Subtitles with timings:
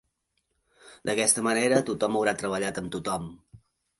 [1.09, 3.31] D'aquesta manera, tothom haurà treballat amb tothom.